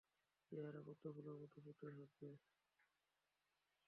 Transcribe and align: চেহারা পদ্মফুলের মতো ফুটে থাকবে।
চেহারা 0.45 0.81
পদ্মফুলের 0.87 1.35
মতো 1.35 1.47
ফুটে 1.55 1.71
থাকবে। 1.79 2.29